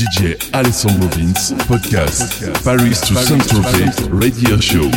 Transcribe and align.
DJ 0.00 0.38
Alessandro 0.54 1.06
Vince, 1.10 1.52
podcast, 1.68 2.40
Paris 2.64 3.02
to 3.02 3.14
Saint-Tropez, 3.16 4.08
radio 4.10 4.58
show. 4.58 4.88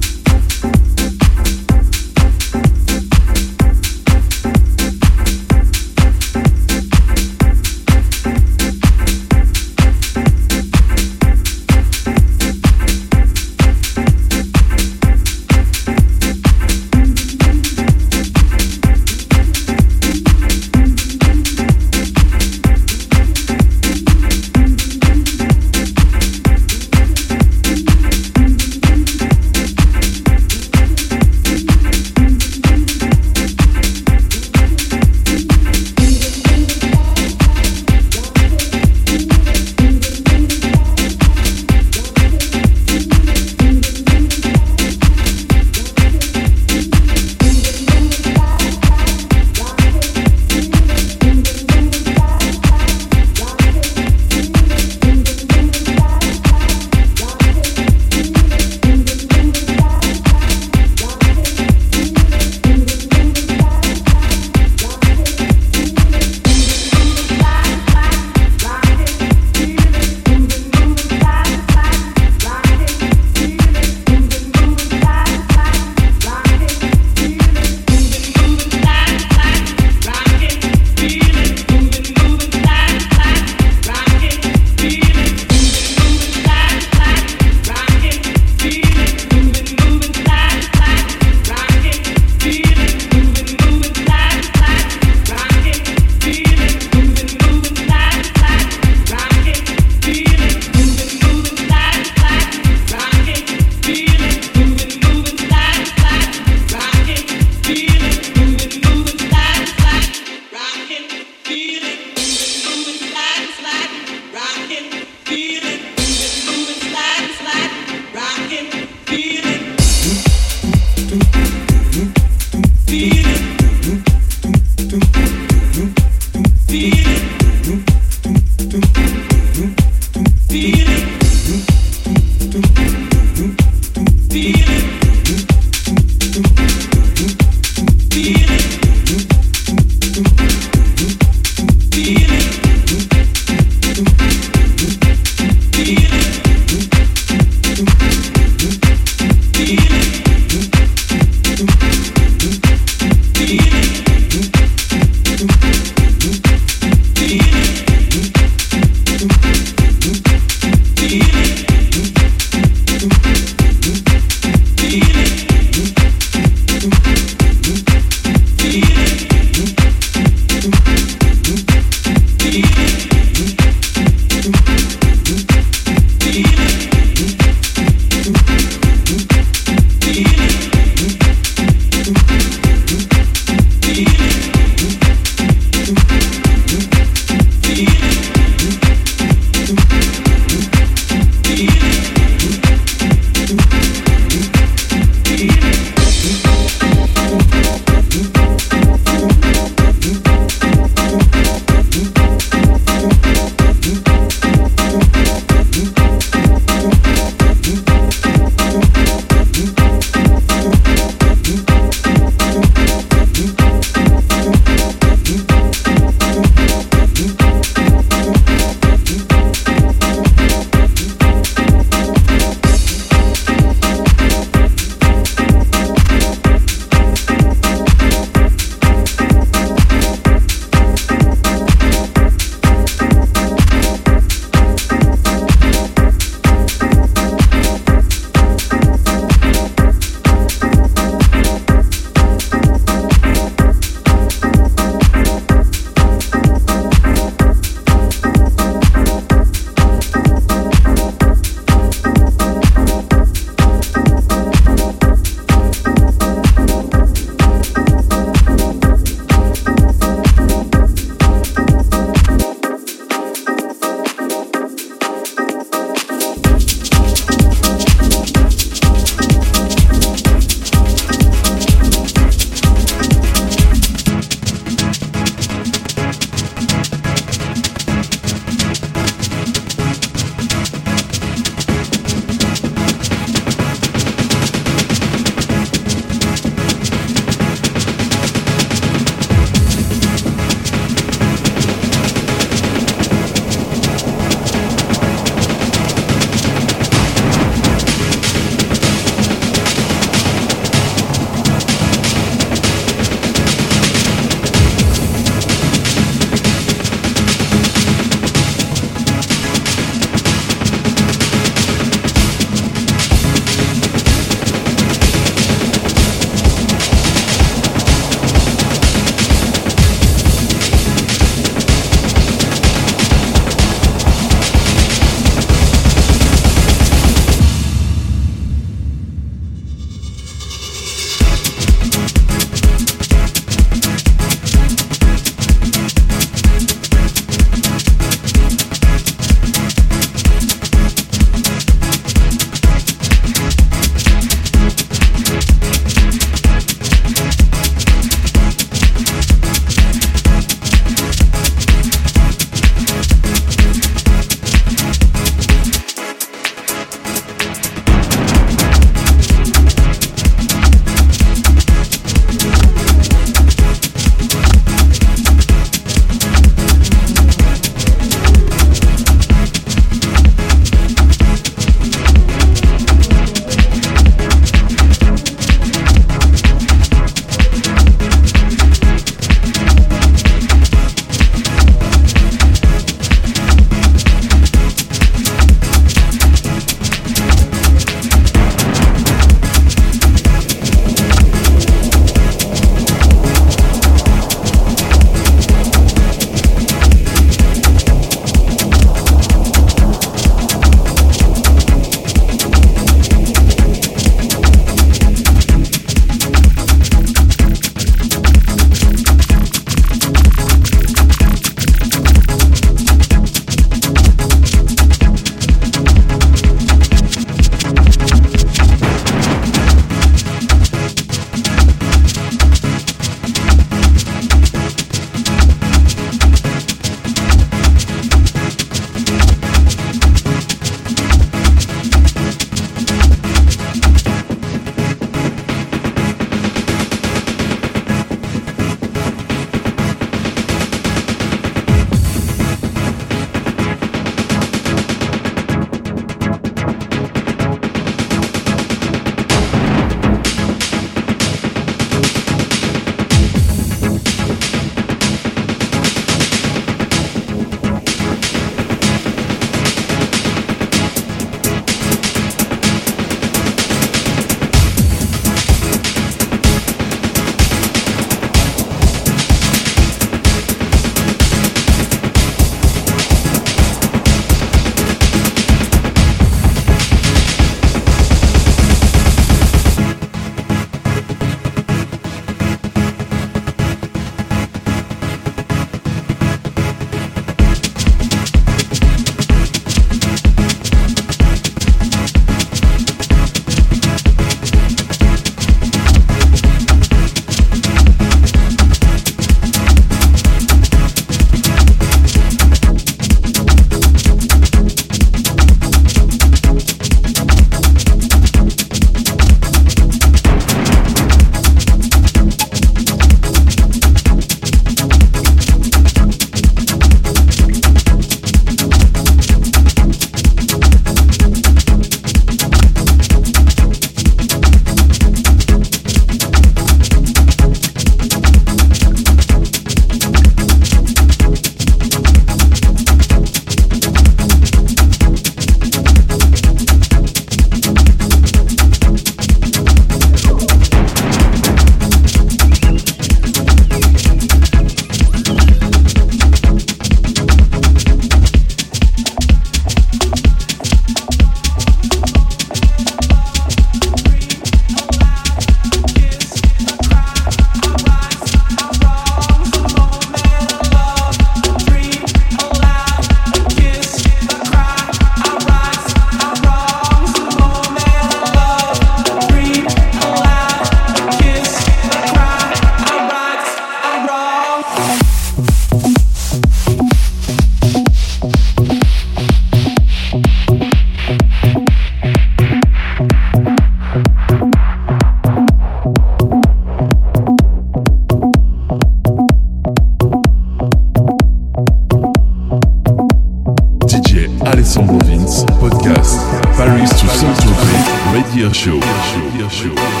You. 599.63 600.00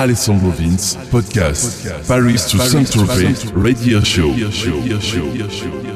Alessandro 0.00 0.50
Vince, 0.50 0.96
podcast, 1.10 1.86
Paris 2.08 2.46
to 2.46 2.58
Saint-Tropez, 2.58 3.52
radio 3.54 4.00
show. 4.00 5.89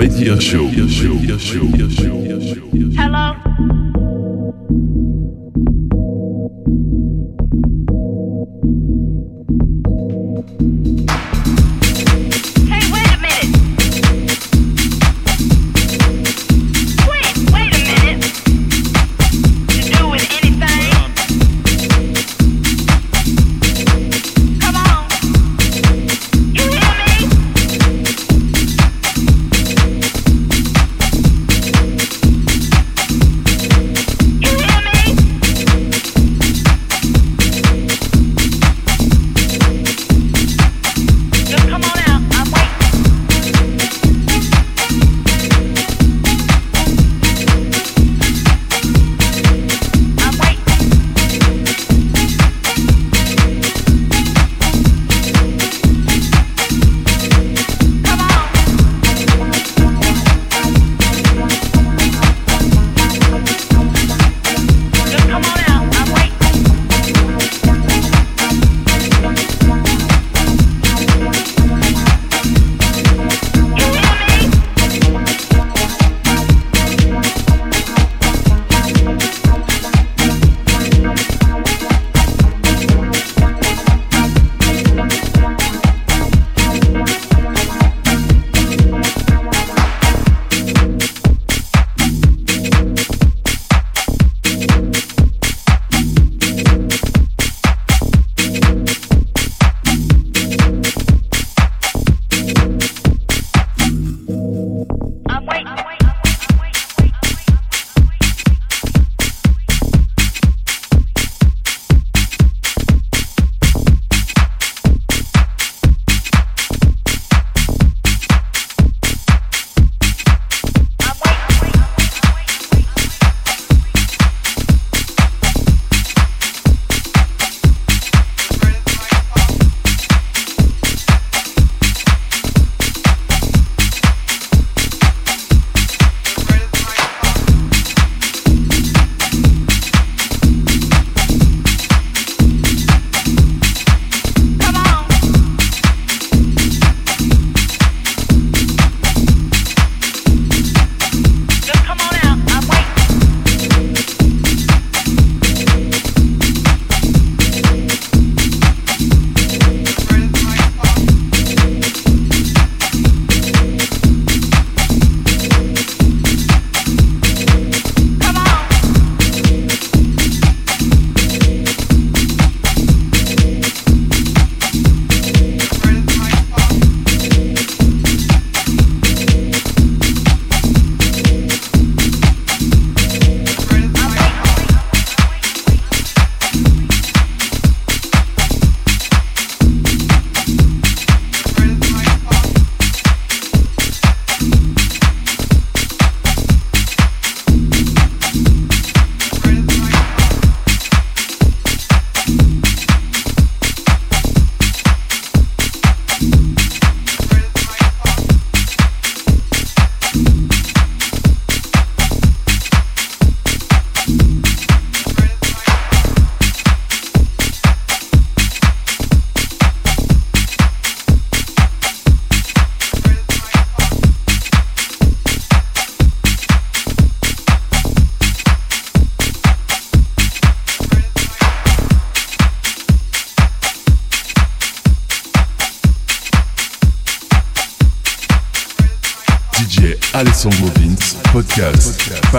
Radio 0.00 0.38
Show. 0.40 0.89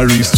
Paris 0.02 0.31